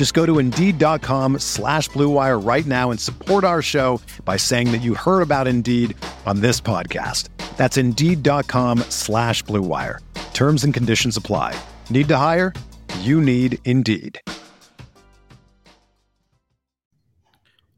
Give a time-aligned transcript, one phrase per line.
[0.00, 4.78] Just go to Indeed.com slash BlueWire right now and support our show by saying that
[4.78, 7.28] you heard about Indeed on this podcast.
[7.58, 9.98] That's Indeed.com slash BlueWire.
[10.32, 11.54] Terms and conditions apply.
[11.90, 12.54] Need to hire?
[13.00, 14.18] You need Indeed.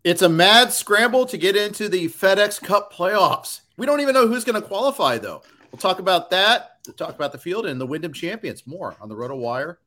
[0.05, 3.62] It's a mad scramble to get into the FedEx Cup playoffs.
[3.77, 5.42] We don't even know who's going to qualify, though.
[5.73, 6.79] We'll talk about that.
[6.86, 9.81] We'll talk about the field and the Wyndham champions more on the Roto Wire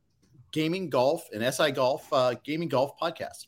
[0.52, 3.46] Gaming Golf and SI Golf uh, Gaming Golf podcast.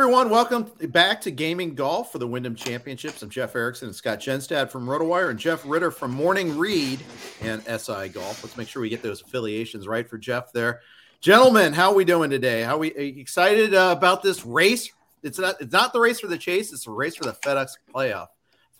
[0.00, 0.30] Everyone.
[0.30, 3.20] Welcome back to Gaming Golf for the Wyndham Championships.
[3.20, 7.00] I'm Jeff Erickson and Scott Genstad from RotoWire and Jeff Ritter from Morning Read
[7.42, 8.42] and SI Golf.
[8.42, 10.80] Let's make sure we get those affiliations right for Jeff there.
[11.20, 12.62] Gentlemen, how are we doing today?
[12.62, 14.90] How are we are excited uh, about this race?
[15.22, 17.72] It's not it's not the race for the chase, it's a race for the FedEx
[17.94, 18.28] playoff,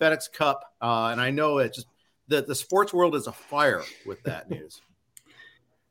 [0.01, 0.73] FedEx Cup.
[0.81, 1.85] Uh, and I know it just
[2.29, 4.81] the, the sports world is afire with that news.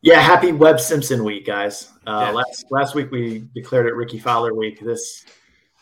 [0.02, 1.90] Yeah, happy Webb Simpson week, guys.
[2.06, 2.30] Uh, yeah.
[2.32, 4.80] Last last week we declared it Rickie Fowler week.
[4.80, 5.26] This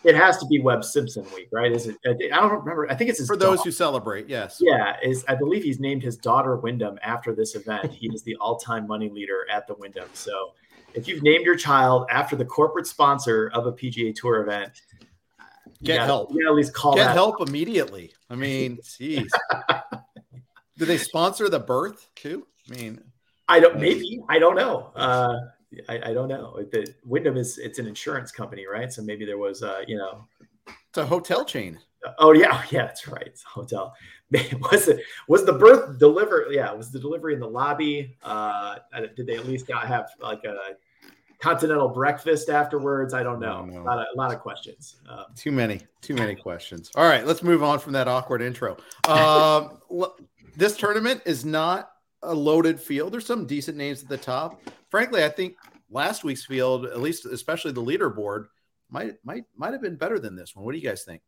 [0.04, 1.70] it has to be Webb Simpson week, right?
[1.70, 1.96] Is it?
[2.04, 2.90] I don't remember.
[2.90, 4.28] I think it's for those who celebrate.
[4.28, 4.58] Yes.
[4.60, 7.92] Yeah, is I believe he's named his daughter Wyndham after this event.
[7.92, 10.08] he is the all-time money leader at the Wyndham.
[10.14, 10.52] So,
[10.94, 14.82] if you've named your child after the corporate sponsor of a PGA Tour event,
[15.82, 16.30] get gotta, help.
[16.30, 18.12] At least call get help immediately.
[18.30, 19.28] I mean, jeez.
[20.76, 22.46] Do they sponsor the birth too?
[22.70, 23.00] I mean,
[23.48, 23.78] I don't.
[23.78, 24.90] Maybe I don't know.
[24.94, 25.38] Uh,
[25.88, 26.62] I, I, don't know.
[26.70, 28.92] The Wyndham is it's an insurance company, right?
[28.92, 30.26] So maybe there was, uh, you know,
[30.66, 31.78] it's a hotel chain.
[32.18, 33.26] Oh yeah, yeah, that's right.
[33.26, 33.94] It's a hotel.
[34.70, 36.46] was it was the birth deliver?
[36.50, 38.16] Yeah, was the delivery in the lobby?
[38.22, 38.76] Uh,
[39.16, 40.56] did they at least not have like a
[41.38, 43.14] continental breakfast afterwards?
[43.14, 43.68] I don't know.
[43.70, 44.96] A, lot of, a lot of questions.
[45.08, 46.90] Um, too many, too many questions.
[46.94, 48.76] All right, let's move on from that awkward intro.
[49.08, 49.78] Um,
[50.56, 51.92] this tournament is not
[52.22, 53.12] a loaded field.
[53.12, 54.60] There's some decent names at the top.
[54.90, 55.56] Frankly, I think
[55.90, 58.46] last week's field, at least especially the leaderboard,
[58.90, 60.64] might might might have been better than this one.
[60.64, 61.22] What do you guys think?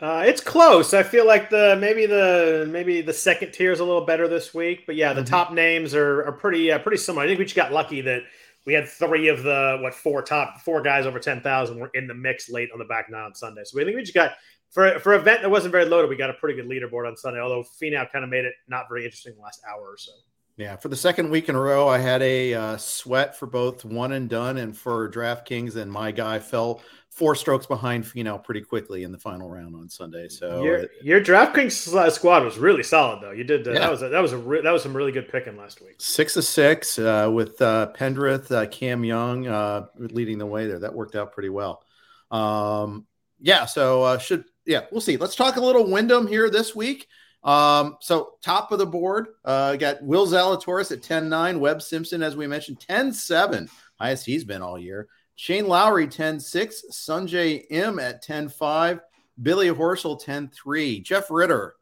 [0.00, 0.92] Uh, it's close.
[0.92, 4.52] I feel like the maybe the maybe the second tier is a little better this
[4.52, 5.30] week, but yeah, the mm-hmm.
[5.30, 7.24] top names are are pretty uh, pretty similar.
[7.24, 8.22] I think we just got lucky that
[8.66, 12.08] we had three of the what four top four guys over ten thousand were in
[12.08, 13.62] the mix late on the back nine on Sunday.
[13.64, 14.32] So we think we just got
[14.74, 17.16] for for an event that wasn't very loaded, we got a pretty good leaderboard on
[17.16, 17.38] Sunday.
[17.38, 20.10] Although Finau kind of made it not very interesting the last hour or so.
[20.56, 23.84] Yeah, for the second week in a row, I had a uh, sweat for both
[23.84, 26.80] one and done, and for DraftKings, and my guy fell
[27.10, 30.28] four strokes behind Finau pretty quickly in the final round on Sunday.
[30.28, 33.30] So your, it, your DraftKings squad was really solid, though.
[33.30, 33.78] You did uh, yeah.
[33.80, 35.96] that was a, that was a re- that was some really good picking last week.
[35.98, 40.80] Six of six uh, with uh, Pendrith, uh, Cam Young uh, leading the way there.
[40.80, 41.84] That worked out pretty well.
[42.30, 43.06] Um,
[43.40, 45.16] yeah, so should yeah, we'll see.
[45.16, 47.08] Let's talk a little Wyndham here this week.
[47.42, 52.36] Um, so top of the board, uh, got Will Zalatoris at 10-9, Webb Simpson, as
[52.36, 53.68] we mentioned, 10-7,
[54.00, 55.08] highest he's been all year.
[55.36, 59.00] Shane Lowry, 10-6, Sungjae Im at 10-5,
[59.42, 61.02] Billy Horschel, 10-3.
[61.02, 61.74] Jeff Ritter,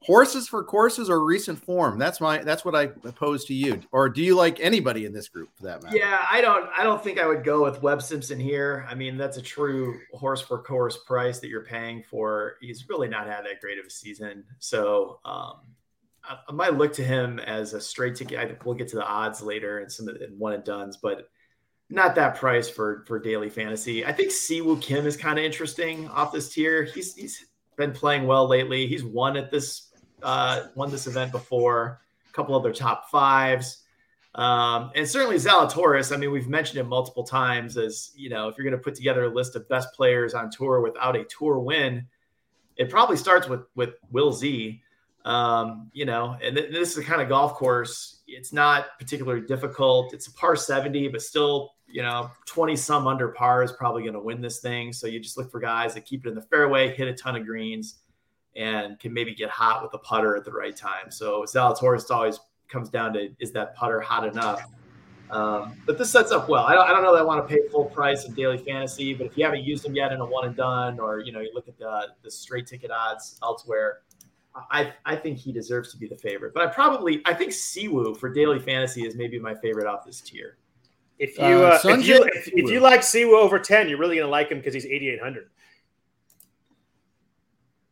[0.00, 1.98] horses for courses or recent form?
[1.98, 3.80] That's my that's what i oppose to you.
[3.92, 5.96] Or do you like anybody in this group for that matter?
[5.96, 8.86] Yeah i don't i don't think i would go with webb simpson here.
[8.88, 12.56] I mean that's a true horse for course price that you're paying for.
[12.60, 14.44] He's really not had that great of a season.
[14.58, 15.60] So um
[16.24, 19.06] I, I might look to him as a straight ticket I, we'll get to the
[19.06, 21.28] odds later and some of the one and duns but
[21.88, 24.04] not that price for for daily fantasy.
[24.04, 26.82] I think siwoo kim is kind of interesting off this tier.
[26.82, 27.46] He's he's
[27.76, 28.86] been playing well lately.
[28.86, 29.85] He's won at this
[30.22, 32.00] uh, won this event before.
[32.28, 33.82] A couple other top fives.
[34.36, 38.56] Um, and certainly Zalatoris, I mean, we've mentioned him multiple times as, you know, if
[38.56, 41.58] you're going to put together a list of best players on tour without a tour
[41.58, 42.06] win,
[42.76, 44.82] it probably starts with, with Will Z.
[45.24, 48.20] Um, you know, and th- this is the kind of golf course.
[48.28, 50.12] It's not particularly difficult.
[50.12, 54.14] It's a par 70, but still, you know, 20 some under par is probably going
[54.14, 54.92] to win this thing.
[54.92, 57.36] So you just look for guys that keep it in the fairway, hit a ton
[57.36, 57.96] of greens,
[58.56, 61.10] and can maybe get hot with the putter at the right time.
[61.10, 64.62] So Zalatoris always comes down to is that putter hot enough?
[65.30, 66.64] Um, but this sets up well.
[66.64, 69.12] I don't, I don't know that I want to pay full price in daily fantasy,
[69.12, 71.40] but if you haven't used them yet in a one and done, or you know
[71.40, 74.02] you look at the the straight ticket odds elsewhere,
[74.70, 76.54] I I think he deserves to be the favorite.
[76.54, 80.20] But I probably I think Siwoo for daily fantasy is maybe my favorite off this
[80.20, 80.58] tier.
[81.18, 84.16] If you uh, uh, if, you, if, if, you like Siwoo over ten, you're really
[84.16, 85.48] gonna like him because he's 8800.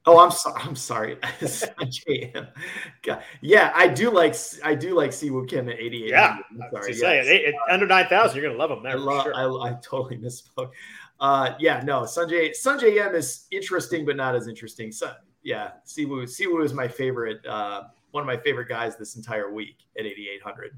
[0.06, 0.60] Oh, I'm sorry.
[0.62, 1.18] I'm sorry.
[3.40, 6.10] yeah, I do like I do like Siwoo Kim at 88.
[6.10, 6.92] Yeah, I'm sorry.
[6.92, 8.92] Saying, under 9,000, you're gonna love him there.
[8.92, 9.34] I, love, sure.
[9.34, 10.70] I, I, totally misspoke.
[11.20, 14.92] Uh, yeah, no, Sungjae Sungjae Im is interesting, but not as interesting.
[14.92, 15.12] So,
[15.42, 17.44] yeah, Siwoo Siwoo is my favorite.
[17.46, 20.76] Uh, one of my favorite guys this entire week at 8,800.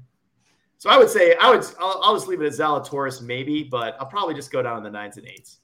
[0.79, 3.97] So I would say I would I'll, I'll just leave it at Zalatoris maybe, but
[3.99, 5.59] I'll probably just go down in the nines and eights.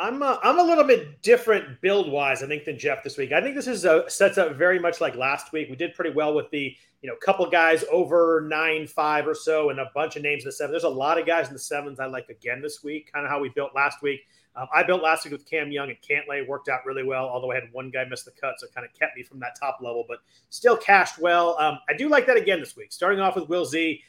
[0.00, 3.32] I'm a, I'm a little bit different build wise, I think, than Jeff this week.
[3.32, 5.68] I think this is a, sets up very much like last week.
[5.68, 9.68] We did pretty well with the you know couple guys over nine five or so,
[9.68, 10.72] and a bunch of names in the seven.
[10.72, 13.12] There's a lot of guys in the sevens I like again this week.
[13.12, 14.20] Kind of how we built last week.
[14.56, 16.48] Um, I built last week with Cam Young and Cantlay.
[16.48, 18.86] Worked out really well, although I had one guy miss the cut, so it kind
[18.86, 21.58] of kept me from that top level, but still cashed well.
[21.60, 22.90] Um, I do like that again this week.
[22.90, 24.00] Starting off with Will Z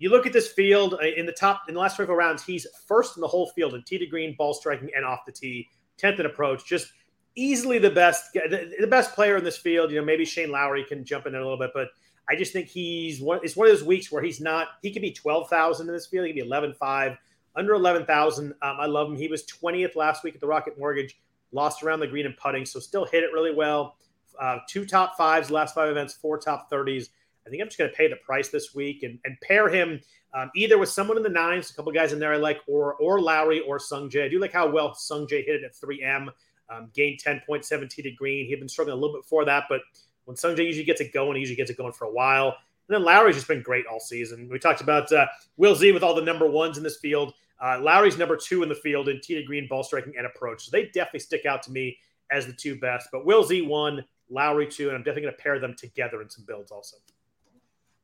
[0.00, 2.66] you look at this field uh, in the top in the last 24 rounds, he's
[2.88, 5.68] first in the whole field in tee to green, ball striking, and off the tee,
[6.02, 6.66] 10th in approach.
[6.66, 6.92] Just
[7.36, 9.90] easily the best the, the, best player in this field.
[9.90, 11.88] You know, maybe Shane Lowry can jump in there a little bit, but
[12.30, 15.02] I just think he's one it's one of those weeks where he's not he could
[15.02, 17.18] be 12,000 in this field, he could be 11.5,
[17.54, 18.46] under 11,000.
[18.46, 19.16] Um, I love him.
[19.16, 21.20] He was 20th last week at the Rocket Mortgage,
[21.52, 23.96] lost around the green and putting, so still hit it really well.
[24.40, 27.08] Uh, two top fives, last five events, four top 30s.
[27.46, 30.00] I think I'm just going to pay the price this week and, and pair him
[30.32, 32.94] um, either with someone in the nines, a couple guys in there I like, or
[32.94, 34.24] or Lowry or Sungjae.
[34.24, 36.28] I do like how well Sungjae hit it at 3M,
[36.68, 38.44] um, gained 10.7 tee to green.
[38.44, 39.80] He had been struggling a little bit before that, but
[40.24, 42.56] when Sungjae usually gets it going, he usually gets it going for a while.
[42.88, 44.48] And then Lowry's just been great all season.
[44.50, 45.26] We talked about uh,
[45.56, 47.34] Will Z with all the number ones in this field.
[47.60, 50.64] Uh, Lowry's number two in the field in to green, ball striking, and approach.
[50.64, 51.98] So they definitely stick out to me
[52.30, 53.08] as the two best.
[53.10, 56.30] But Will Z one, Lowry two, and I'm definitely going to pair them together in
[56.30, 56.96] some builds also.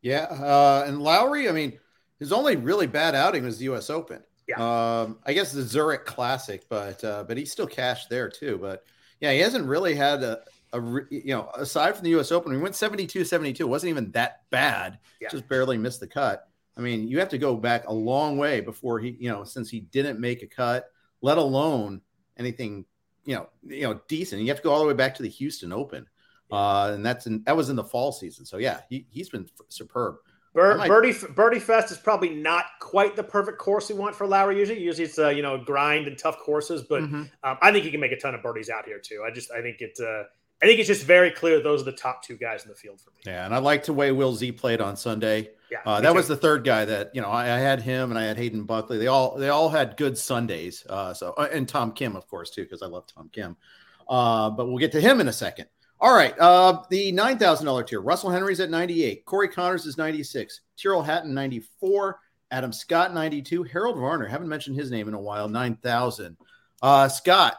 [0.06, 1.80] Yeah, uh, and Lowry, I mean,
[2.20, 3.90] his only really bad outing was the U.S.
[3.90, 4.22] Open.
[4.46, 4.54] Yeah.
[4.60, 8.56] Um, I guess the Zurich Classic, but uh, but he still cashed there too.
[8.62, 8.84] But
[9.20, 10.42] yeah, he hasn't really had a,
[10.72, 10.80] a
[11.10, 12.30] you know aside from the U.S.
[12.30, 13.64] Open, he went 72 72.
[13.64, 15.00] It wasn't even that bad.
[15.20, 15.28] Yeah.
[15.28, 16.48] Just barely missed the cut.
[16.76, 19.68] I mean, you have to go back a long way before he you know since
[19.68, 20.88] he didn't make a cut,
[21.20, 22.00] let alone
[22.36, 22.84] anything
[23.24, 24.40] you know you know decent.
[24.40, 26.06] You have to go all the way back to the Houston Open.
[26.50, 28.44] Uh, and that's in that was in the fall season.
[28.44, 30.16] So yeah, he he's been f- superb.
[30.54, 30.88] might...
[30.88, 34.58] Birdie Birdie Fest is probably not quite the perfect course we want for Lowry.
[34.58, 37.22] Usually, usually it's uh, you know grind and tough courses, but mm-hmm.
[37.42, 39.24] um, I think he can make a ton of birdies out here too.
[39.26, 40.24] I just I think it uh,
[40.62, 43.00] I think it's just very clear those are the top two guys in the field
[43.00, 43.16] for me.
[43.26, 45.50] Yeah, and I like the way Will Z played on Sunday.
[45.70, 46.14] Yeah, uh, that too.
[46.14, 48.64] was the third guy that you know I, I, had him and I had Hayden
[48.64, 48.96] Buckley.
[48.98, 50.86] They all they all had good Sundays.
[50.88, 53.56] Uh, so uh, and Tom Kim of course too because I love Tom Kim.
[54.08, 55.66] Uh, but we'll get to him in a second.
[56.00, 56.38] All right.
[56.38, 58.00] Uh, the $9,000 tier.
[58.00, 59.24] Russell Henley's at 98.
[59.24, 60.60] Corey Conners is 96.
[60.76, 62.18] Tyrrell Hatton, 94.
[62.50, 63.62] Adam Scott, 92.
[63.64, 66.36] Harold Varner, haven't mentioned his name in a while, 9,000.
[66.82, 67.58] Uh, Scott,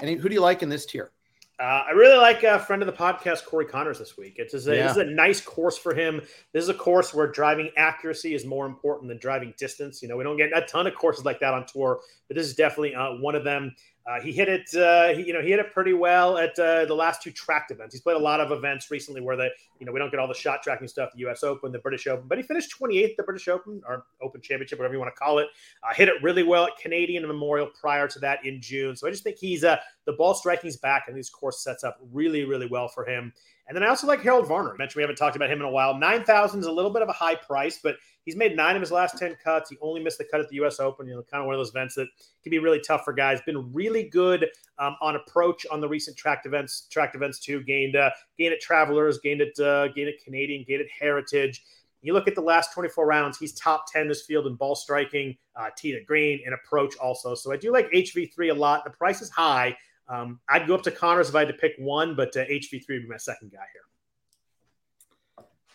[0.00, 1.12] any, who do you like in this tier?
[1.58, 4.34] Uh, I really like a friend of the podcast, Corey Conners, this week.
[4.36, 4.94] It's, a, yeah.
[4.94, 6.20] a nice course for him.
[6.52, 10.02] This is a course where driving accuracy is more important than driving distance.
[10.02, 12.46] You know, we don't get a ton of courses like that on tour, but this
[12.46, 13.74] is definitely uh, one of them.
[14.08, 16.84] Uh, he hit it, uh, he, you know, he hit it pretty well at uh,
[16.84, 17.92] the last two tracked events.
[17.92, 19.48] He's played a lot of events recently where the,
[19.80, 21.42] you know, we don't get all the shot tracking stuff, the U.S.
[21.42, 24.78] Open, the British Open, but he finished 28th at the British Open or Open Championship,
[24.78, 25.48] whatever you want to call it.
[25.82, 28.94] Uh, hit it really well at Canadian Memorial prior to that in June.
[28.94, 31.98] So I just think he's uh, the ball striking's back, and this course sets up
[32.12, 33.32] really, really well for him.
[33.66, 34.74] And then I also like Harold Varner.
[34.74, 35.98] I mentioned we haven't talked about him in a while.
[35.98, 38.92] 9,000 is a little bit of a high price, but he's made nine of his
[38.92, 39.70] last 10 cuts.
[39.70, 40.78] He only missed the cut at the U.S.
[40.78, 42.08] Open, you know, kind of one of those events that
[42.42, 43.40] can be really tough for guys.
[43.46, 44.46] Been really good
[44.78, 47.62] um, on approach on the recent tracked events, tracked events too.
[47.62, 51.64] Gained, uh, gained at Travelers, gained at, uh, gained at Canadian, gained at Heritage.
[52.02, 55.36] You look at the last 24 rounds, he's top 10 this field in ball striking,
[55.56, 57.34] uh, tee to green, and approach also.
[57.34, 58.84] So I do like HV3 a lot.
[58.84, 59.76] The price is high.
[60.08, 62.88] Um, I'd go up to Conners if I had to pick one, but uh, HV3
[62.88, 63.82] would be my second guy here.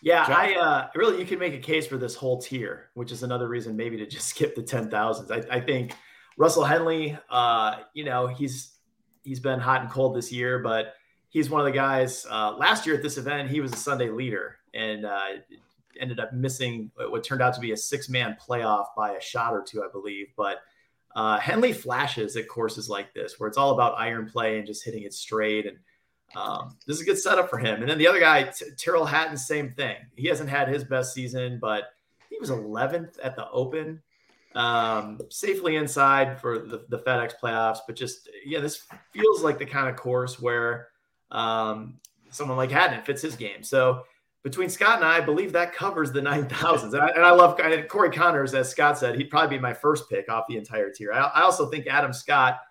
[0.02, 0.36] Yeah, John?
[0.36, 3.48] I uh, really you can make a case for this whole tier, which is another
[3.48, 5.30] reason maybe to just skip the ten thousands.
[5.30, 5.94] I, I think
[6.36, 8.76] Russell Henley, uh, you know, he's
[9.22, 10.94] he's been hot and cold this year, but
[11.28, 12.26] he's one of the guys.
[12.28, 15.26] Uh, last year at this event, he was a Sunday leader and uh,
[16.00, 19.52] ended up missing what turned out to be a six man playoff by a shot
[19.52, 20.28] or two, I believe.
[20.36, 20.58] But
[21.14, 24.84] uh, Henley flashes at courses like this, where it's all about iron play and just
[24.84, 25.78] hitting it straight and
[26.36, 27.80] um, this is a good setup for him.
[27.80, 29.96] And then the other guy, T- Tyrrell Hatton, same thing.
[30.16, 31.90] He hasn't had his best season, but
[32.30, 34.00] he was 11th at the Open,
[34.54, 37.78] um, safely inside for the, the, FedEx playoffs.
[37.86, 40.88] But just, yeah, this feels like the kind of course where
[41.30, 41.98] um,
[42.30, 43.62] someone like Hatton fits his game.
[43.62, 44.04] So
[44.42, 46.82] between Scott and I, I believe that covers the 9,000s.
[46.84, 47.58] And, and I, love
[47.88, 51.12] Corey Conners, as Scott said, he'd probably be my first pick off the entire tier.
[51.12, 52.58] I, I also think Adam Scott–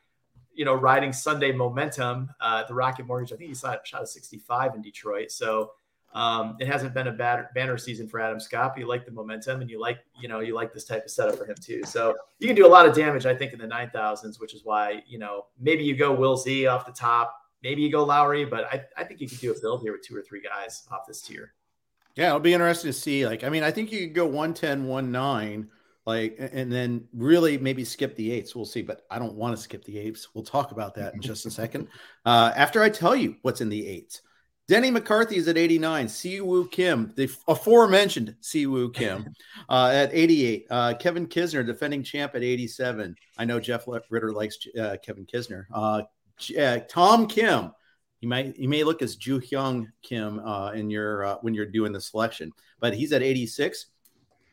[0.62, 3.34] you know, riding Sunday momentum uh, the Rocket Mortgage.
[3.34, 5.32] I think he shot, shot a 65 in Detroit.
[5.32, 5.72] So
[6.14, 8.78] um, it hasn't been a bad banner season for Adam Scott.
[8.78, 11.36] You like the momentum, and you like, you know, you like this type of setup
[11.40, 11.82] for him too.
[11.84, 14.64] So you can do a lot of damage, I think, in the 9000s, which is
[14.64, 18.46] why you know maybe you go Will Z off the top, maybe you go Lowry,
[18.46, 20.84] but I, I think you could do a build here with two or three guys
[20.92, 21.54] off this tier.
[22.16, 23.26] Yeah, it'll be interesting to see.
[23.26, 25.72] Like, I mean, I think you could go 110, 19
[26.06, 29.62] like and then really maybe skip the eights we'll see but i don't want to
[29.62, 31.88] skip the eights we'll talk about that in just a second.
[32.24, 34.22] Uh, after i tell you what's in the eights.
[34.68, 39.26] Denny mccarthy is at 89 siwoo kim the aforementioned siwoo kim
[39.70, 44.60] uh, at 88 uh, kevin kisner defending champ at 87 i know jeff ritter likes
[44.80, 45.66] uh, kevin kisner.
[45.74, 46.04] Uh,
[46.60, 47.72] uh, tom kim.
[48.20, 50.40] You might you may look as Ju Hyung Kim
[50.76, 53.88] in your when you're doing the selection, but he's at 86.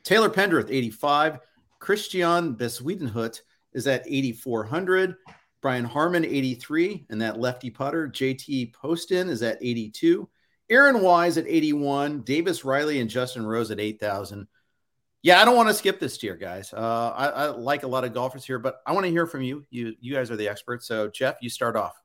[0.09, 1.39] Taylor Pendrith, 85.
[1.81, 3.43] Christian Bezuidenhout
[3.75, 5.17] is at 8,400.
[5.61, 7.05] Brian Harman, 83.
[7.11, 10.27] And that lefty putter, JT Poston, is at 82.
[10.71, 12.23] Aaron Wise at 81.
[12.23, 14.49] Davis Riley and Justin Rose at 8,000.
[15.21, 16.73] Yeah, I don't want to skip this tier, guys.
[16.73, 19.43] Uh, I, I, like a lot of golfers here, but I want to hear from
[19.43, 19.67] you.
[19.69, 20.87] You you guys are the experts.
[20.87, 22.01] So, Jeff, you start off.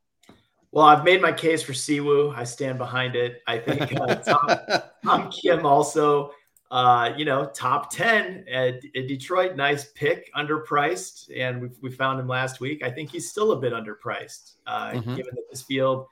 [0.74, 2.36] Well, I've made my case for Siwoo.
[2.36, 3.44] I stand behind it.
[3.48, 6.32] I think uh, Tom, Tom Kim also
[6.74, 9.56] uh, you know, top 10 at, at, Detroit.
[9.56, 11.30] Nice pick, underpriced.
[11.38, 12.84] And we, we found him last week.
[12.84, 15.14] I think he's still a bit underpriced, uh, mm-hmm.
[15.14, 16.08] given that this field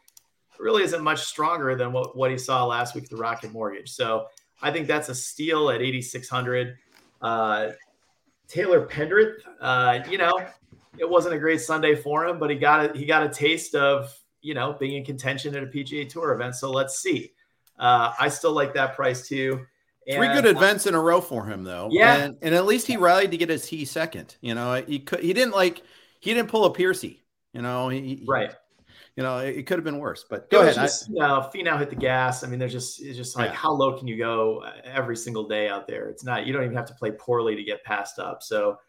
[0.59, 3.89] really isn't much stronger than what, what he saw last week, the Rocket Mortgage.
[3.89, 4.27] So
[4.61, 6.77] I think that's a steal at 8,600.
[7.23, 7.69] Uh,
[8.47, 10.45] Taylor Pendrith, uh, you know,
[10.99, 13.73] it wasn't a great Sunday for him, but he got a, he got a taste
[13.73, 16.53] of, you know, being in contention at a PGA Tour event.
[16.53, 17.31] So let's see.
[17.79, 19.65] Uh, I still like that price too.
[20.10, 21.89] Three good events in a row for him, though.
[21.91, 24.36] Yeah, and, and, at least he rallied to get his T second.
[24.41, 25.84] You know, he could he didn't like
[26.20, 27.24] he didn't pull a Piercy.
[27.53, 28.53] You know, he, right.
[29.15, 30.25] You know, it, it could have been worse.
[30.27, 30.74] But go ahead.
[30.75, 32.43] Just, I, you know, Finau hit the gas.
[32.43, 33.55] I mean, there's just it's just like yeah.
[33.55, 36.10] how low can you go uh, every single day out there?
[36.10, 38.43] It's not you don't even have to play poorly to get passed up.
[38.43, 38.79] So.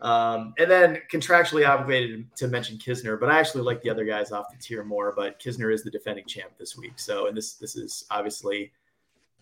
[0.00, 4.32] Um, and then contractually obligated to mention Kisner, but I actually like the other guys
[4.32, 5.14] off the tier more.
[5.16, 8.72] But Kisner is the defending champ this week, so and this this is obviously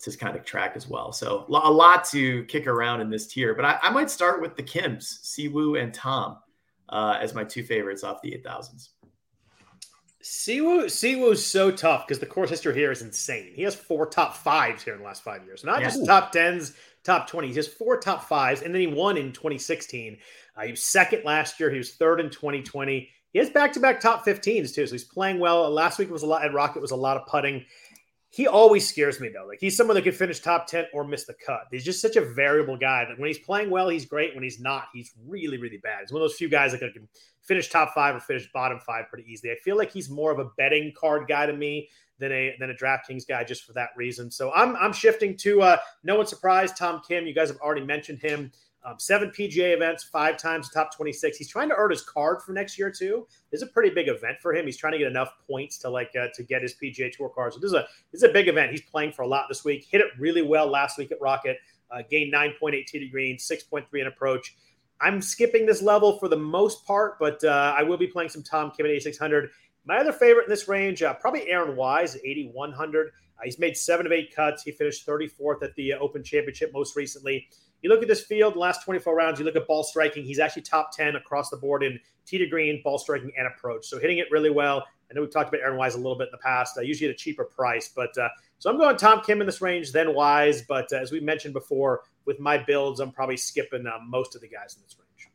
[0.00, 1.12] to kind of track as well.
[1.12, 4.56] So a lot to kick around in this tier, but I, I might start with
[4.56, 6.38] the Kims, Siwoo and Tom
[6.88, 8.90] uh, as my two favorites off the 8000s.
[10.22, 13.52] Siwoo Siwoo's so tough because the course history here is insane.
[13.54, 15.88] He has four top fives here in the last five years, not yeah.
[15.88, 17.54] just top tens, top twenties.
[17.54, 20.18] He has four top fives, and then he won in 2016.
[20.56, 21.70] Uh, he was second last year.
[21.70, 23.08] He was third in 2020.
[23.32, 25.70] He has back-to-back top 15s too, so he's playing well.
[25.70, 27.64] Last week was a lot at Rocket was a lot of putting
[28.32, 29.46] he always scares me though.
[29.46, 31.62] Like he's someone that could finish top 10 or miss the cut.
[31.70, 34.34] He's just such a variable guy that when he's playing well, he's great.
[34.34, 36.02] When he's not, he's really, really bad.
[36.02, 37.08] He's one of those few guys that can
[37.42, 39.52] finish top five or finish bottom five pretty easily.
[39.52, 41.88] I feel like he's more of a betting card guy to me
[42.20, 44.30] than a than a DraftKings guy just for that reason.
[44.30, 47.26] So I'm I'm shifting to uh no one surprised, Tom Kim.
[47.26, 48.52] You guys have already mentioned him.
[48.82, 51.36] Um, seven PGA events, five times top 26.
[51.36, 53.26] He's trying to earn his card for next year too.
[53.50, 54.64] This is a pretty big event for him.
[54.64, 57.52] He's trying to get enough points to like uh, to get his PGA Tour card.
[57.52, 58.70] So this is a this is a big event.
[58.70, 59.86] He's playing for a lot this week.
[59.90, 61.58] Hit it really well last week at Rocket.
[61.90, 64.56] Uh, gained 9.8 tee to green, 6.3 in approach.
[65.00, 68.42] I'm skipping this level for the most part, but uh, I will be playing some
[68.42, 69.50] Tom Kim at 8600.
[69.86, 73.08] My other favorite in this range, uh, probably Aaron Wise, 8100.
[73.08, 73.10] Uh,
[73.44, 74.62] he's made seven of eight cuts.
[74.62, 77.48] He finished 34th at the Open Championship most recently.
[77.82, 80.62] You look at this field, last 24 rounds, you look at ball striking, he's actually
[80.62, 83.86] top 10 across the board in tee to green, ball striking, and approach.
[83.86, 84.84] So hitting it really well.
[85.10, 87.08] I know we've talked about Aaron Wise a little bit in the past, uh, usually
[87.08, 87.88] at a cheaper price.
[87.88, 90.62] But uh, so I'm going Tom Kim in this range, then Wise.
[90.62, 94.40] But uh, as we mentioned before, with my builds, I'm probably skipping uh, most of
[94.40, 95.32] the guys in this range.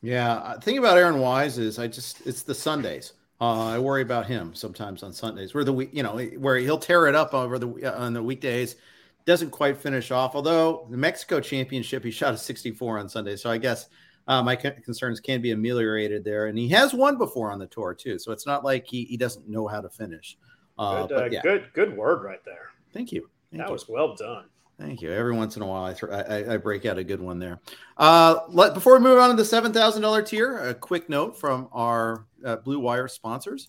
[0.00, 0.54] Yeah.
[0.56, 3.12] The thing about Aaron Wise is I just, it's the Sundays.
[3.40, 6.78] Uh, I worry about him sometimes on Sundays, where the week, you know, where he'll
[6.78, 8.76] tear it up over the on the weekdays,
[9.26, 10.34] doesn't quite finish off.
[10.34, 13.88] Although the Mexico Championship, he shot a 64 on Sunday, so I guess
[14.26, 16.46] uh, my concerns can be ameliorated there.
[16.46, 19.16] And he has won before on the tour too, so it's not like he he
[19.16, 20.36] doesn't know how to finish.
[20.78, 21.42] Uh, good, uh, yeah.
[21.42, 22.70] good, good word right there.
[22.92, 23.28] Thank you.
[23.50, 23.72] Thank that you.
[23.72, 24.46] was well done.
[24.78, 25.12] Thank you.
[25.12, 27.60] Every once in a while, I, th- I, I break out a good one there.
[27.96, 31.38] Uh, let, before we move on to the seven thousand dollar tier, a quick note
[31.38, 33.68] from our uh, Blue Wire sponsors.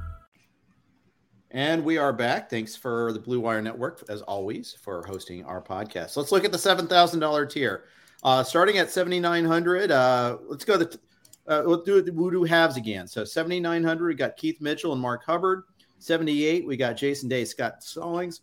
[1.53, 2.49] And we are back.
[2.49, 6.15] Thanks for the Blue Wire Network, as always, for hosting our podcast.
[6.15, 7.83] Let's look at the seven thousand dollar tier.
[8.23, 9.91] Uh, starting at seventy nine hundred.
[9.91, 10.97] Uh, let's go the.
[11.45, 13.05] Uh, we'll do the Voodoo halves again.
[13.05, 15.63] So seventy nine hundred, we got Keith Mitchell and Mark Hubbard.
[15.99, 18.41] Seventy eight, we got Jason Day, Scott Stallings.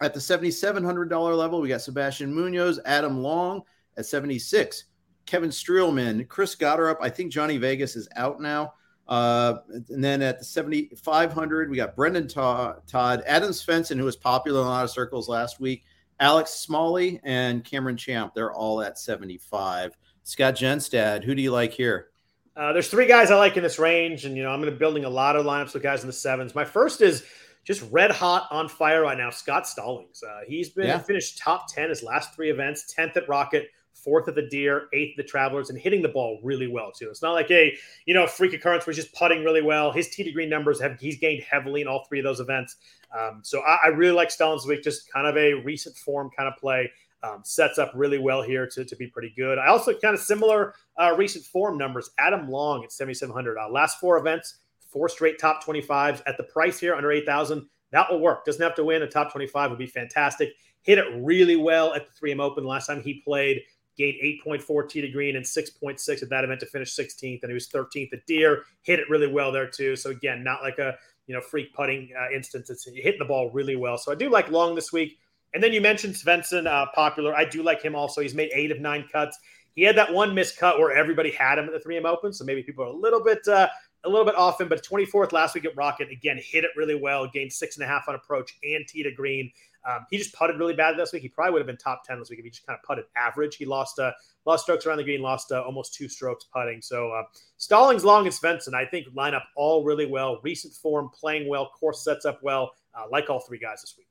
[0.00, 3.62] At the seventy seven hundred dollar level, we got Sebastian Munoz, Adam Long.
[3.96, 4.84] At seventy six,
[5.24, 6.98] Kevin Streelman, Chris Gotterup.
[7.00, 8.74] I think Johnny Vegas is out now.
[9.08, 12.82] Uh, and then at the 7,500, we got Brendon Todd,
[13.26, 15.84] Adam Svensson, who was popular in a lot of circles last week,
[16.18, 18.34] Alex Smalley, and Cameron Champ.
[18.34, 19.96] They're all at 75.
[20.24, 22.08] Scott Genstad, who do you like here?
[22.56, 24.76] Uh, there's three guys I like in this range, and you know I'm going to
[24.76, 26.54] be building a lot of lineups with guys in the sevens.
[26.54, 27.22] My first is
[27.64, 29.28] just red hot on fire right now.
[29.28, 30.22] Scott Stallings.
[30.22, 30.98] Uh, he's been yeah.
[30.98, 35.18] finished top ten his last three events, tenth at Rocket, fourth of the Deere, eighth
[35.18, 37.08] at the Travelers, and hitting the ball really well too.
[37.10, 39.92] It's not like a you know freak occurrence where he's just putting really well.
[39.92, 42.76] His tee to green numbers have he's gained heavily in all three of those events.
[43.16, 46.48] Um, so I, I, really like Stallings week, just kind of a recent form kind
[46.48, 46.90] of play.
[47.22, 49.58] Um, sets up really well here to, to be pretty good.
[49.58, 52.10] I also kind of similar uh, recent form numbers.
[52.18, 53.56] Adam Long at 7,700.
[53.58, 54.58] Uh, last four events,
[54.92, 57.66] four straight top 25s at the price here under 8,000.
[57.90, 58.44] That will work.
[58.44, 59.02] Doesn't have to win.
[59.02, 60.50] A top 25 would be fantastic.
[60.82, 63.62] Hit it really well at the 3M Open last time he played
[63.96, 67.54] gained 8.4 tee to green and 6.6 at that event to finish 16th, and he
[67.54, 69.96] was 13th at Deere, Hit it really well there too.
[69.96, 72.70] So again, not like a you know freak putting uh, instance.
[72.70, 73.98] It's hitting the ball really well.
[73.98, 75.18] So I do like Long this week.
[75.54, 77.34] And then you mentioned Svensson, uh, popular.
[77.34, 78.20] I do like him also.
[78.20, 79.38] He's made eight of nine cuts.
[79.74, 82.44] He had that one missed cut where everybody had him at the 3M Open, so
[82.44, 83.68] maybe people are a little bit uh,
[84.04, 84.68] a little bit often.
[84.68, 87.86] But 24th last week at Rocket again hit it really well, gained six and a
[87.86, 89.50] half on approach and tee to green.
[89.88, 91.22] Um, he just putted really bad this week.
[91.22, 93.04] He probably would have been top ten this week if he just kind of putted
[93.16, 93.56] average.
[93.56, 94.12] He lost uh,
[94.44, 96.82] lost strokes around the green, lost uh, almost two strokes putting.
[96.82, 97.22] So uh,
[97.56, 100.40] Stallings, Long, and Svensson, I think line up all really well.
[100.42, 102.72] Recent form, playing well, course sets up well.
[102.94, 104.08] Uh, like all three guys this week.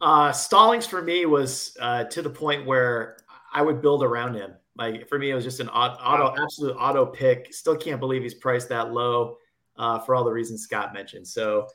[0.00, 3.16] Uh, Stallings for me was uh, to the point where
[3.52, 4.52] I would build around him.
[4.76, 7.52] Like for me, it was just an auto, absolute auto pick.
[7.52, 9.36] Still can't believe he's priced that low
[9.76, 11.26] uh, for all the reasons Scott mentioned.
[11.28, 11.68] So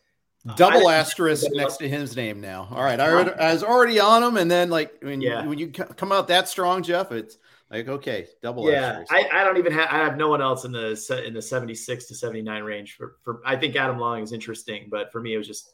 [0.55, 2.67] Double asterisk next to his name now.
[2.71, 5.43] All right, I, already, I was already on him, and then like when Yeah.
[5.43, 7.37] you, when you come out that strong, Jeff, it's
[7.69, 9.11] like okay, double Yeah, asterisk.
[9.11, 12.05] I, I don't even have I have no one else in the in the 76
[12.05, 15.37] to 79 range for, for I think Adam Long is interesting, but for me it
[15.37, 15.73] was just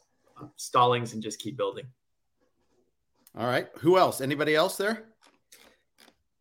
[0.56, 1.86] Stallings and just keep building.
[3.38, 4.20] All right, who else?
[4.20, 5.04] Anybody else there?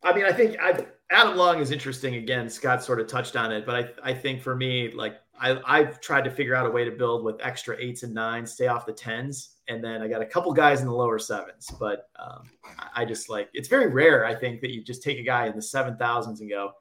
[0.03, 2.49] I mean, I think I Adam Long is interesting again.
[2.49, 6.01] Scott sort of touched on it, but I I think for me, like I I've
[6.01, 8.85] tried to figure out a way to build with extra eights and nines, stay off
[8.85, 11.69] the tens, and then I got a couple guys in the lower sevens.
[11.79, 14.25] But um, I- I just like it's very rare.
[14.25, 16.71] I think that you just take a guy in the seven thousands and go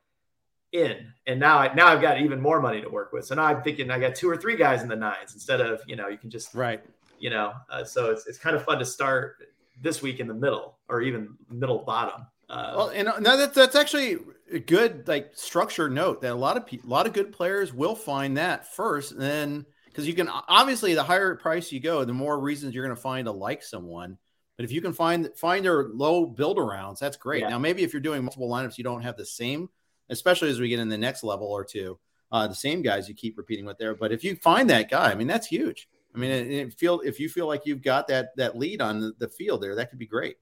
[0.73, 3.27] in, and now I now I've got even more money to work with.
[3.27, 5.83] So now I'm thinking I got two or three guys in the nines instead of
[5.87, 6.83] you know you can just Right.
[7.19, 7.53] you know.
[7.71, 9.37] Uh, so it's it's kind of fun to start
[9.81, 12.27] this week in the middle or even middle bottom.
[12.53, 14.19] Uh, Well, and uh, no, that's that's actually
[14.53, 17.73] a good like structure note that a lot of people, a lot of good players
[17.73, 22.05] will find that first, and then because you can obviously the higher price you go,
[22.05, 24.19] the more reasons you're going to find to like someone.
[24.59, 27.41] But if you can find find their low build arounds, that's great.
[27.41, 27.49] Yeah.
[27.49, 29.71] Now maybe if you're doing multiple lineups, you don't have the same,
[30.11, 31.99] especially as we get in the next level or two,
[32.31, 33.95] uh, the same guys you keep repeating with there.
[33.95, 35.89] But if you find that guy, I mean that's huge.
[36.15, 39.15] I mean, it, it feel if you feel like you've got that that lead on
[39.19, 40.37] the field there, that could be great.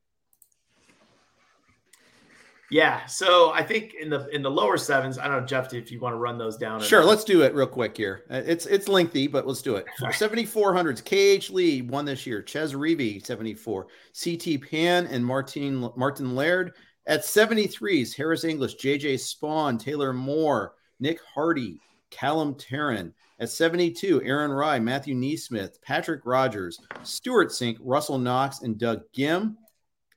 [2.70, 5.90] Yeah, so I think in the in the lower sevens, I don't know, Jeff, if
[5.90, 6.80] you want to run those down.
[6.80, 8.24] Sure, let's do it real quick here.
[8.30, 9.87] Uh, It's it's lengthy, but let's do it.
[9.98, 12.42] For 7400s, KH Lee won this year.
[12.42, 13.88] Chez Reavie, 74.
[14.22, 16.72] CT Pan and Martin Martin Laird.
[17.06, 21.80] At 73s, Harris English, JJ Spaun, Taylor Moore, Nick Hardy,
[22.11, 23.12] Callum Tarren.
[23.40, 29.56] At 72, Aaron Rai, Matthew NeSmith, Patrick Rodgers, Stewart Cink, Russell Knox, and Doug Ghim.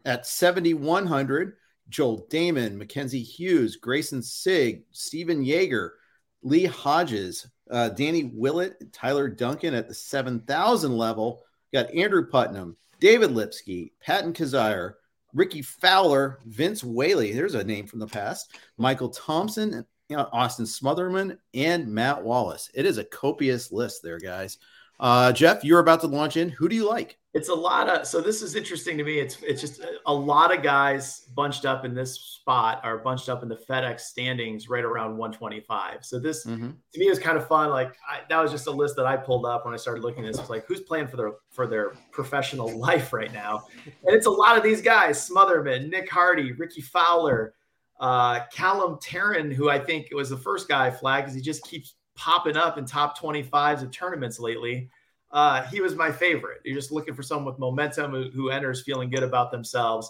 [0.05, 1.53] At 7100,
[1.89, 5.93] Joel Dahmen, Mackenzie Hughes, Greyson Sigg, Stephan Jaeger,
[6.41, 11.43] Lee Hodges, uh, Danny Willett, Tyler Duncan at the 7,000 level.
[11.73, 14.93] Got Andrew Putnam, David Lipsky, Patton Kizzire,
[15.33, 17.33] Rickie Fowler, Vince Whaley.
[17.33, 18.55] There's a name from the past.
[18.77, 22.69] Michael Thompson, you know, Austin Smotherman, and Matt Wallace.
[22.73, 24.59] It is a copious list there, guys.
[24.99, 26.49] Uh, Jeff, you're about to launch in.
[26.49, 27.17] Who do you like?
[27.33, 29.17] It's a lot of so this is interesting to me.
[29.17, 33.41] It's it's just a, lot of guys bunched up in this spot are bunched up
[33.41, 36.05] in the FedEx standings right around 125.
[36.05, 36.75] So this Mhm.
[36.93, 37.71] to me was kind of fun.
[37.71, 40.25] Like I, that was just a list that I pulled up when I started looking
[40.25, 40.41] at this.
[40.41, 44.31] It's like who's playing for their for their professional life right now, and it's a
[44.31, 47.55] lot of these guys: Smotherman, Nick Hardy, Rickie Fowler,
[47.99, 51.95] uh, Callum Tarren, who I think was the first guy flagged because he just keeps
[52.15, 54.87] popping up in top 25s of tournaments lately.
[55.33, 56.61] Uh, he was my favorite.
[56.63, 60.09] You're just looking for someone with momentum who, who enters feeling good about themselves.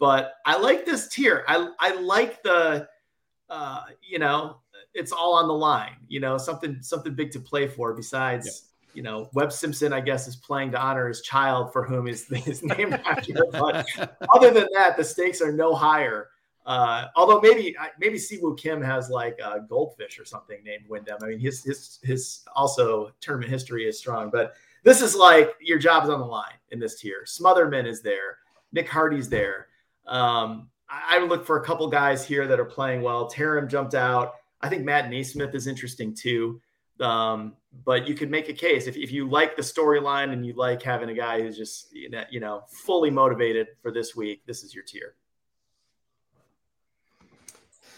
[0.00, 1.44] But I like this tier.
[1.46, 2.88] I I like the,
[3.48, 4.58] uh, you know,
[4.92, 5.96] it's all on the line.
[6.08, 7.94] You know, something something big to play for.
[7.94, 12.06] Besides, you know, Webb Simpson, I guess, is playing to honor his child for whom
[12.06, 13.34] his his name after.
[13.52, 13.86] But
[14.34, 16.28] other than that, the stakes are no higher.
[16.66, 21.18] Uh, although maybe maybe Siwoo Kim has like a goldfish or something named Wyndham.
[21.22, 25.78] I mean, his his his also tournament history is strong, but this is like your
[25.78, 27.24] job is on the line in this tier.
[27.24, 28.38] Smotherman is there,
[28.72, 29.68] Nick Hardy's there.
[30.08, 33.30] Um, I, I would look for a couple guys here that are playing well.
[33.30, 34.34] Tarren jumped out.
[34.60, 36.60] I think Matt NeSmith is interesting too.
[36.98, 40.54] Um, but you could make a case if, if you like the storyline and you
[40.54, 44.42] like having a guy who's just you know, you know fully motivated for this week.
[44.46, 45.14] This is your tier.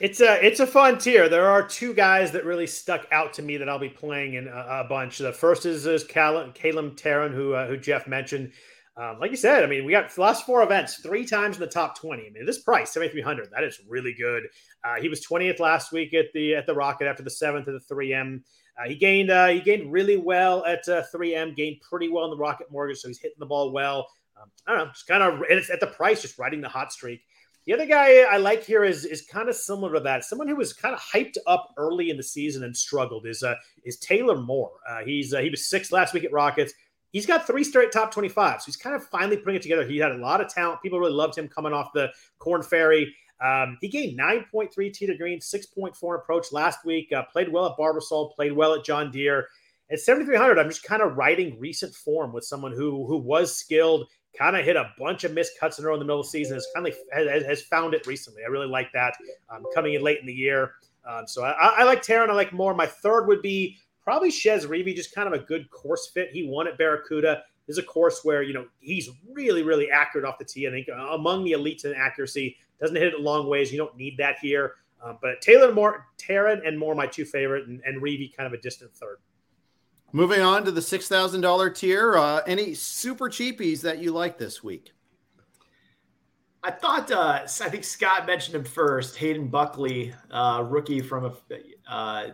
[0.00, 1.28] It's a it's a fun tier.
[1.28, 4.46] There are two guys that really stuck out to me that I'll be playing in
[4.46, 5.18] a, a bunch.
[5.18, 8.52] The first is is Callum Caleb Tarren, who uh, who Jeff mentioned.
[8.96, 11.68] Um, like you said, I mean, we got last four events three times in the
[11.68, 12.26] top twenty.
[12.26, 14.44] I mean, this price seventy three hundred that is really good.
[14.84, 17.74] Uh, he was twentieth last week at the at the Rocket after the seventh of
[17.74, 18.44] the three M.
[18.78, 22.30] Uh, he gained uh, he gained really well at uh, 3M, gained pretty well in
[22.30, 24.06] the Rocket Mortgage, so he's hitting the ball well.
[24.40, 27.22] Um, I don't know, just kind of at the price, just riding the hot streak.
[27.68, 30.24] The other guy I like here is is kind of similar to that.
[30.24, 33.57] Someone who was kind of hyped up early in the season and struggled is uh,
[33.85, 34.72] is Taylor Moore.
[34.88, 36.72] Uh, he's uh, he was sixth last week at Rockets.
[37.12, 39.87] He's got three straight top twenty five, so he's kind of finally putting it together.
[39.87, 40.81] He had a lot of talent.
[40.81, 43.14] People really loved him coming off the Korn Ferry.
[43.44, 47.12] Um, he gained 9.3 tee to green, 6.4 approach last week.
[47.12, 49.46] Uh, played well at Barbasol, played well at John Deere.
[49.90, 54.09] At 7,300, I'm just kind of writing recent form with someone who who was skilled,
[54.38, 56.27] kind of hit a bunch of missed cuts in a row in the middle of
[56.27, 56.55] the season.
[56.55, 58.42] Has kind of has, has found it recently.
[58.44, 59.14] I really like that
[59.51, 60.74] um, coming in late in the year.
[61.07, 62.31] Um, so I, I like Tarren.
[62.31, 62.74] I like Moore.
[62.74, 66.31] My third would be probably Chez Reavie, just kind of a good course fit.
[66.31, 67.42] He won at Barracuda.
[67.66, 70.66] This is a course where you know he's really, really accurate off the tee.
[70.66, 73.72] I think among the elites in accuracy, doesn't hit it long ways.
[73.72, 74.74] You don't need that here.
[75.03, 78.53] Um, but Taylor Moore, Tarren, and Moore, my two favorite, and, and Reavie kind of
[78.53, 79.18] a distant third.
[80.12, 82.16] Moving on to the six thousand dollar tier.
[82.16, 84.92] Uh, any super cheapies that you like this week?
[86.62, 89.16] I thought uh, I think Scott mentioned him first.
[89.16, 91.33] Hayden Buckley, uh, rookie from a.
[91.92, 92.29] Uh,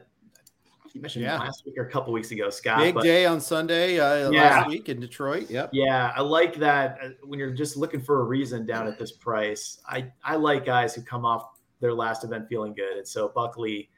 [0.93, 1.39] you mentioned Yeah.
[1.39, 2.79] last week or a couple weeks ago, Scott.
[2.79, 4.59] Big but- day on Sunday uh, Yeah.
[4.59, 5.51] last week in Detroit.
[5.51, 5.71] Yep.
[5.73, 9.11] Yeah, I like that uh, when you're just looking for a reason down at this
[9.11, 9.81] price.
[9.89, 13.91] I I like guys who come off their last event feeling good, and so Buckley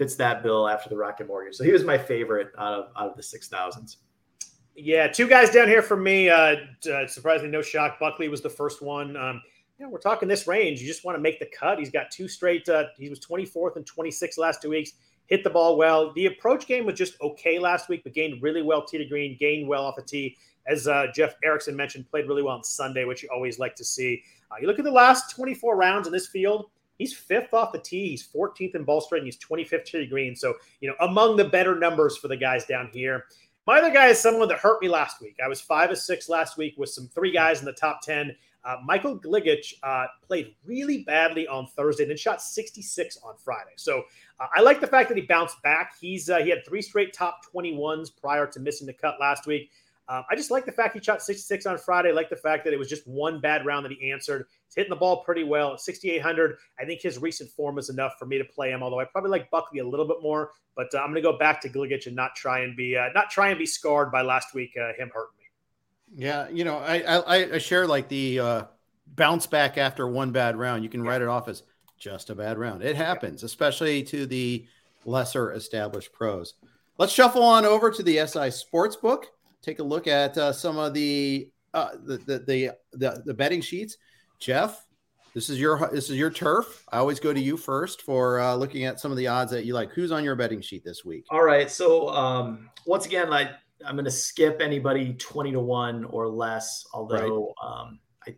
[0.00, 1.54] fits that bill after the Rocket Mortgage.
[1.54, 3.98] So he was my favorite out of out of the six thousands.
[4.74, 6.30] Yeah, two guys down here for me.
[6.30, 6.56] Uh,
[6.90, 8.00] uh, surprisingly, no shock.
[8.00, 9.14] Buckley was the first one.
[9.18, 9.42] Um,
[9.78, 10.80] we're talking this range.
[10.80, 11.78] You just want to make the cut.
[11.78, 12.66] He's got two straight.
[12.66, 14.92] Uh, he was 24th and 26th last two weeks.
[15.26, 16.14] Hit the ball well.
[16.14, 19.36] The approach game was just okay last week, but gained really well tee to green.
[19.38, 20.34] Gained well off the tee,
[20.66, 22.08] as uh, Jeff Erickson mentioned.
[22.10, 24.22] Played really well on Sunday, which you always like to see.
[24.50, 26.70] Uh, you look at the last 24 rounds in this field.
[27.00, 28.10] He's fifth off the tee.
[28.10, 30.36] He's 14th in ball straight, and he's 25th tee to green.
[30.36, 33.24] So you know, among the better numbers for the guys down here.
[33.66, 35.36] My other guy is someone that hurt me last week.
[35.44, 38.34] I was five of six last week with some three guys in the top 10.
[38.64, 43.70] Uh, Michael Gligic uh, played really badly on Thursday, and then shot 66 on Friday.
[43.76, 44.02] So
[44.38, 45.94] uh, I like the fact that he bounced back.
[45.98, 49.70] He's uh, he had three straight top 21s prior to missing the cut last week.
[50.10, 52.08] Um, I just like the fact he shot 66 on Friday.
[52.08, 54.46] I like the fact that it was just one bad round that he answered.
[54.66, 55.78] He's hitting the ball pretty well.
[55.78, 56.56] 6,800.
[56.80, 58.82] I think his recent form is enough for me to play him.
[58.82, 61.38] Although I probably like Buckley a little bit more, but uh, I'm going to go
[61.38, 64.22] back to Gligic and not try and be uh, not try and be scarred by
[64.22, 66.24] last week uh, him hurting me.
[66.24, 68.62] Yeah, you know, I I, I share like the uh,
[69.06, 70.82] bounce back after one bad round.
[70.82, 71.62] You can write it off as
[71.98, 72.82] just a bad round.
[72.82, 74.66] It happens, especially to the
[75.04, 76.54] lesser established pros.
[76.98, 79.26] Let's shuffle on over to the SI Sportsbook.
[79.62, 83.60] Take a look at uh, some of the, uh, the, the the the the betting
[83.60, 83.96] sheets.
[84.38, 84.86] Jeff,
[85.34, 86.84] this is your this is your turf.
[86.90, 89.64] I always go to you first for uh, looking at some of the odds that
[89.64, 89.90] you like.
[89.92, 91.26] Who's on your betting sheet this week?
[91.30, 91.70] All right.
[91.70, 93.50] So um, once again, I
[93.86, 96.84] I'm going to skip anybody twenty to one or less.
[96.92, 98.34] Although um, I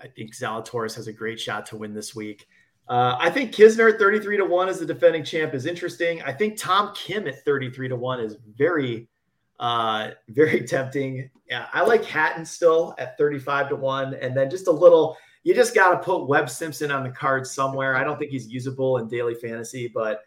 [0.00, 2.46] I think Zalatoris has a great shot to win this week.
[2.88, 6.22] Uh, I think Kisner at 33 to 1 as the defending champ is interesting.
[6.22, 9.08] I think Tom Kim at 33 to 1 is very,
[9.58, 11.30] uh, very tempting.
[11.48, 14.14] Yeah, I like Hatton still at 35 to 1.
[14.14, 17.46] And then just a little, you just got to put Webb Simpson on the card
[17.46, 17.96] somewhere.
[17.96, 20.22] I don't think he's usable in daily fantasy, but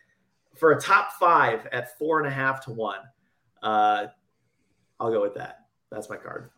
[0.56, 3.00] for a top five at four and a half to 1,
[3.64, 4.08] uh,
[5.00, 5.66] I'll go with that.
[5.92, 6.50] That's my card.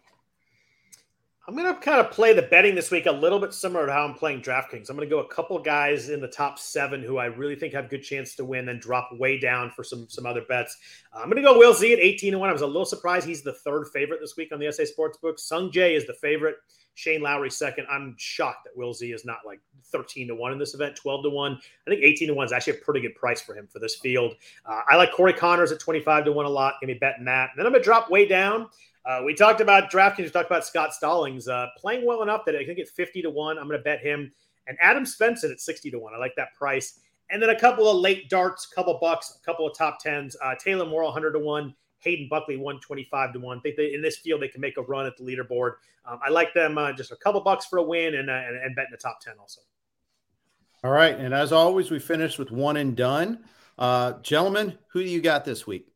[1.46, 3.92] I'm going to kind of play the betting this week a little bit similar to
[3.92, 4.90] how I'm playing DraftKings.
[4.90, 7.74] I'm going to go a couple guys in the top seven who I really think
[7.74, 10.78] have good chance to win, then drop way down for some some other bets.
[11.14, 12.50] Uh, I'm going to go Will Z at 18 to one.
[12.50, 15.38] I was a little surprised he's the third favorite this week on the SA Sportsbook.
[15.38, 16.56] Sung Jae is the favorite.
[16.96, 17.88] Shane Lowry second.
[17.92, 19.60] I'm shocked that Will Z is not like
[19.92, 21.60] 13 to 1 in this event, 12 to 1.
[21.88, 23.96] I think 18 to 1 is actually a pretty good price for him for this
[23.96, 24.36] field.
[24.66, 26.76] Uh, I like Corey Conners at 25 to 1 a lot.
[26.80, 27.50] Give me betting that.
[27.50, 28.70] And then I'm going to drop way down.
[29.06, 30.20] Uh, we talked about DraftKings.
[30.20, 33.30] We talked about Scott Stallings uh, playing well enough that I think at 50 to
[33.30, 34.32] 1, I'm going to bet him.
[34.68, 36.14] And Adam Svensson at 60 to 1.
[36.14, 37.00] I like that price.
[37.30, 40.38] And then a couple of late darts, a couple bucks, a couple of top tens.
[40.42, 41.76] Uh, Taylor Moore 100 to 1.
[42.00, 43.58] Hayden Buckley 125 to 1.
[43.58, 45.76] I think they, in this field they can make a run at the leaderboard.
[46.06, 48.58] Um, I like them uh, just a couple bucks for a win and, uh, and,
[48.58, 49.62] and betting the top 10 also.
[50.84, 53.46] All right, and as always, we finish with one and done.
[53.78, 55.93] Uh, gentlemen, who do you got this week?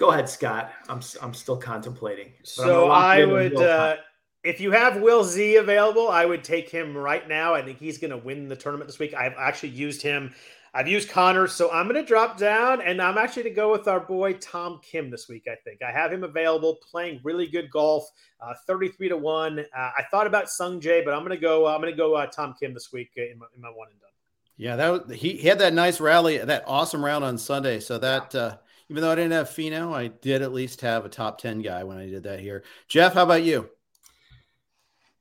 [0.00, 0.72] Go ahead, Scott.
[0.88, 2.32] I'm I'm still contemplating.
[2.56, 3.96] But I'm gonna So I would, uh,
[4.42, 7.52] if you have Will Z available, I would take him right now.
[7.52, 9.12] I think he's going to win the tournament this week.
[9.12, 10.34] I've actually used him.
[10.72, 13.88] I've used Connor, so I'm going to drop down, and I'm actually to go with
[13.88, 15.44] our boy Tom Kim this week.
[15.46, 18.08] I think I have him available, playing really good golf,
[18.40, 19.58] uh, 33 to one.
[19.58, 21.66] Uh, I thought about Sung Jae, but I'm going to go.
[21.66, 23.88] I'm going to go uh, Tom Kim this week uh, in my, in my one
[23.90, 24.10] and done.
[24.56, 27.80] Yeah, that was, he, he had that nice rally, that awesome round on Sunday.
[27.80, 28.56] So that uh,
[28.90, 31.84] even though I didn't have Finau, I did at least have a top ten guy
[31.84, 32.64] when I did that here.
[32.88, 33.70] Jeff, how about you?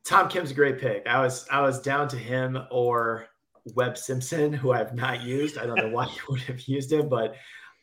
[0.04, 1.06] Tom Kim's a great pick.
[1.08, 3.28] I was I was down to him or
[3.76, 5.60] Webb Simpson, who I have not used.
[5.60, 7.36] I don't know why you would have used him, but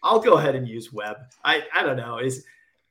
[0.02, 1.18] I'll go ahead and use Webb.
[1.44, 2.18] I I don't know.
[2.18, 2.44] Is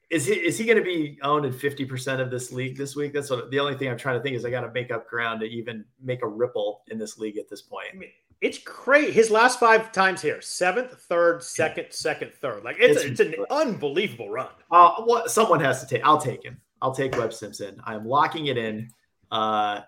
[0.09, 2.95] is he is he going to be owned in fifty percent of this league this
[2.95, 3.11] week?
[3.11, 5.09] That's what the only thing I'm trying to think is I got to make up
[5.09, 7.87] ground to even make a ripple in this league at this point.
[7.93, 9.13] I mean, it's great.
[9.13, 12.63] His last five times here: seventh, third, second, second, third.
[12.63, 14.49] Like it's It's- it's, an unbelievable run.
[14.71, 16.05] Uh, what someone has to take.
[16.05, 16.59] I'll take him.
[16.81, 17.79] I'll take Webb Simpson.
[17.83, 18.89] I'm locking it in.
[19.31, 19.81] Uh,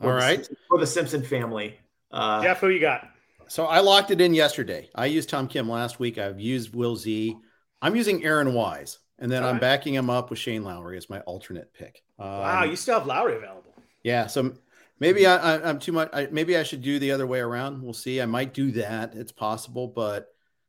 [0.00, 0.36] for All the right.
[0.36, 1.78] Simpson- for the Simpson family.
[2.10, 3.08] Uh, Jeff, who you got?
[3.46, 4.88] So I locked it in yesterday.
[4.94, 6.18] I used Tom Kim last week.
[6.18, 7.36] I've used Will Z.
[7.82, 9.60] I'm using Aaron Wise, and then All I'm right.
[9.60, 12.02] backing him up with Shane Lowry as my alternate pick.
[12.18, 13.74] Um, Wow, you still have Lowry available.
[14.02, 14.54] Yeah, so
[15.00, 16.10] maybe I, I, I'm too much.
[16.12, 17.82] I, maybe I should do the other way around.
[17.82, 18.20] We'll see.
[18.20, 19.14] I might do that.
[19.14, 20.28] It's possible, but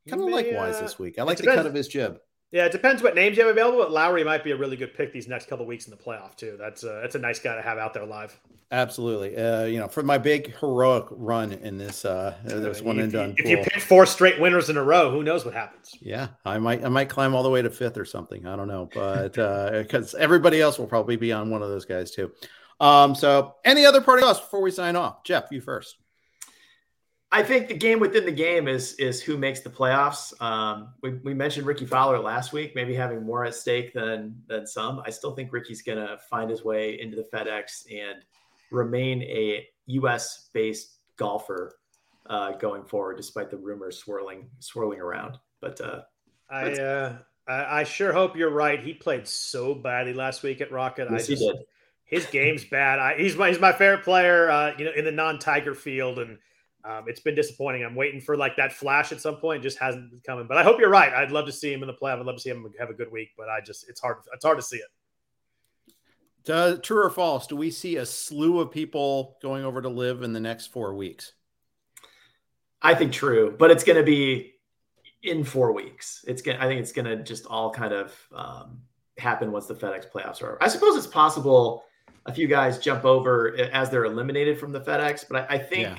[0.10, 1.20] Kind of like Wise uh, this week.
[1.20, 2.20] I like the cut of his jib.
[2.52, 3.78] Yeah, it depends what names you have available.
[3.78, 6.36] But Lowry might be a really good pick these next couple weeks in the playoff
[6.36, 6.58] too.
[6.60, 8.38] That's a, that's a nice guy to have out there live.
[8.72, 9.38] Absolutely.
[9.38, 13.13] Uh, you know, for my big heroic run in this, uh, there's one if, and
[13.13, 13.36] done.
[13.38, 15.96] If you pick four straight winners in a row, who knows what happens?
[16.02, 18.48] Yeah, I might I might climb all the way to fifth or something.
[18.48, 22.12] I don't know, but because everybody else will probably be on one of those guys
[22.12, 22.32] too.
[22.82, 25.24] Um, so any other parting thoughts before we sign off?
[25.24, 25.98] Jeff, you first.
[27.32, 30.39] I think the game within the game is is who makes the playoffs.
[30.41, 34.67] Um, we, we mentioned Rickie Fowler last week, maybe having more at stake than than
[34.67, 35.02] some.
[35.06, 38.26] I still think Rickie's going to find his way into the FedEx and
[38.72, 40.50] remain a U.S.
[40.52, 41.78] based golfer
[42.26, 45.38] uh, going forward, despite the rumors swirling swirling around.
[45.62, 46.02] But uh,
[46.50, 47.17] I, uh,
[47.48, 48.84] I I sure hope you're right.
[48.84, 51.08] He played so badly last week at Rocket.
[51.12, 51.56] yes, I he did.
[52.12, 53.00] His game's bad.
[53.00, 54.52] I, he's my he's my favorite player.
[54.52, 56.38] Uh, you know, in the non-Tiger field, and
[56.84, 57.86] um, it's been disappointing.
[57.86, 59.62] I'm waiting for like that flash at some point.
[59.62, 60.45] It just hasn't been coming.
[60.45, 61.13] But I hope you're right.
[61.13, 62.19] I'd love to see him in the playoff.
[62.19, 63.30] I'd love to see him have a good week.
[63.38, 66.52] But I just it's hard it's hard to see it.
[66.52, 67.47] Uh, true or false?
[67.47, 70.93] Do we see a slew of people going over to LIV in the next four
[70.95, 71.34] weeks?
[72.82, 74.56] I think true, but it's going to be
[75.24, 76.26] in four weeks.
[76.28, 76.58] It's going.
[76.58, 78.80] I think it's going to just all kind of um,
[79.17, 80.54] happen once the FedEx playoffs are.
[80.54, 80.58] over.
[80.62, 81.86] I suppose it's possible
[82.25, 85.81] a few guys jump over as they're eliminated from the FedEx, but I, I think
[85.84, 85.97] Yeah.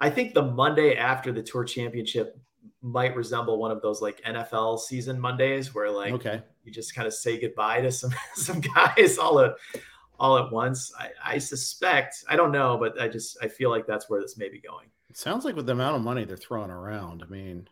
[0.00, 2.36] I think the Monday after the Tour Championship
[2.80, 6.42] might resemble one of those like NFL season Mondays where like Okay.
[6.64, 9.54] you just kind of say goodbye to some some guys all at
[10.18, 10.92] all at once.
[10.98, 12.24] I, I suspect.
[12.28, 14.88] I don't know, but I just I feel like that's where this may be going.
[15.08, 17.22] It sounds like with the amount of money they're throwing around.
[17.22, 17.68] I mean,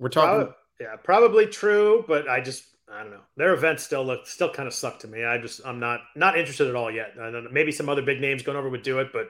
[0.00, 0.46] we're talking.
[0.46, 3.22] Prob- yeah, probably true, but I just I don't know.
[3.36, 5.24] Their events still look still kind of suck to me.
[5.24, 7.14] I just I'm not not interested at all yet.
[7.20, 7.50] I don't know.
[7.50, 9.28] Maybe some other big names going over would do it, but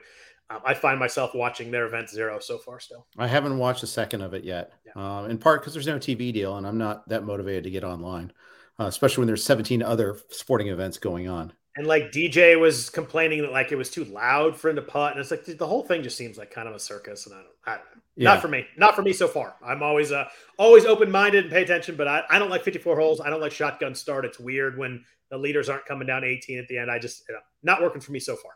[0.49, 3.07] um, I find myself watching their event zero so far still.
[3.17, 4.71] I haven't watched a second of it yet.
[4.95, 7.83] Um, in part because there's no TV deal, and I'm not that motivated to get
[7.83, 8.31] online,
[8.79, 11.53] uh, especially when there's 17 other sporting events going on.
[11.77, 15.11] And like DJ was complaining that like it was too loud for him to putt,
[15.11, 17.39] and it's like the whole thing just seems like kind of a circus, and I
[17.39, 18.01] don't, I don't know.
[18.17, 18.33] Yeah.
[18.33, 18.65] Not for me.
[18.77, 19.55] Not for me so far.
[19.65, 20.25] I'm always uh
[20.57, 23.19] always open minded and pay attention, but I, I don't like 54 holes.
[23.19, 24.23] I don't like shotgun start.
[24.23, 26.89] It's weird when the leaders aren't coming down 18 at the end.
[26.89, 28.53] I just you know, not working for me so far.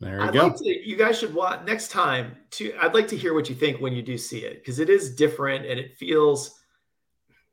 [0.00, 0.46] There you I'd go.
[0.48, 2.36] like to, you guys should watch next time.
[2.52, 4.90] To I'd like to hear what you think when you do see it because it
[4.90, 6.58] is different and it feels.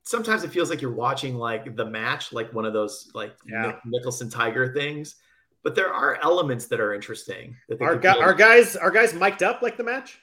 [0.09, 3.77] Sometimes it feels like you're watching like the match, like one of those like Yeah.
[3.85, 5.17] Nick- Mickelson Tiger things.
[5.61, 7.55] But there are elements that are interesting.
[7.67, 10.17] That Our our guys, our guys mic'd up like the match.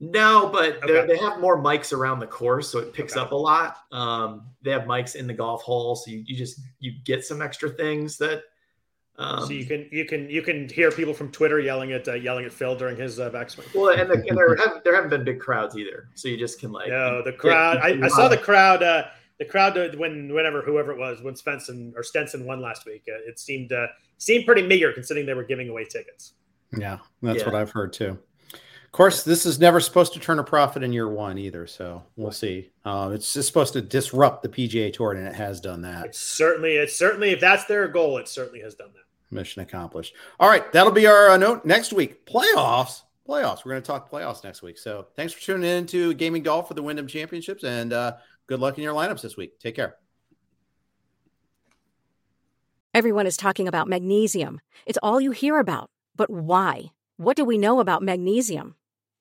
[0.00, 1.06] No, but Okay.
[1.06, 3.22] they have more mics around the course, so it picks Okay.
[3.24, 3.78] up a lot.
[3.90, 7.40] Um, they have mics in the golf hole, so you, you just you get some
[7.40, 8.42] extra things that.
[9.16, 12.14] Um, so you can you can you can hear people from Twitter yelling at uh,
[12.14, 13.72] yelling at Phil during his uh, backswing.
[13.74, 16.58] well, and, the, and there haven't there haven't been big crowds either, so you just
[16.58, 16.88] can like.
[16.88, 17.76] No, the get- crowd.
[17.78, 18.82] I, I saw the crowd.
[18.82, 19.04] Uh,
[19.38, 23.04] the crowd uh, when whenever whoever it was when Svensson or Stenson won last week.
[23.08, 23.86] Uh, it seemed uh,
[24.18, 26.32] seemed pretty meager considering they were giving away tickets.
[26.76, 27.44] Yeah, that's Yeah.
[27.46, 28.18] what I've heard too.
[28.94, 32.04] Of course, this is never supposed to turn a profit in year one either, so
[32.14, 32.70] we'll see.
[32.84, 36.06] Uh, it's just supposed to disrupt the PGA Tour, and it has done that.
[36.06, 39.34] It's certainly it's certainly if that's their goal, it certainly has done that.
[39.34, 40.14] Mission accomplished.
[40.38, 42.24] All right, that'll be our uh, note next week.
[42.24, 43.64] Playoffs, playoffs.
[43.64, 44.78] We're going to talk playoffs next week.
[44.78, 48.14] So thanks for tuning in to Gaming Golf for the Wyndham Championships, and uh,
[48.46, 49.58] good luck in your lineups this week.
[49.58, 49.96] Take care.
[52.94, 54.60] Everyone is talking about magnesium.
[54.86, 55.90] It's all you hear about.
[56.14, 56.92] But why?
[57.16, 58.76] What do we know about magnesium?